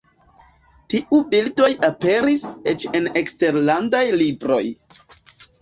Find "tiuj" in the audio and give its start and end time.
0.93-1.19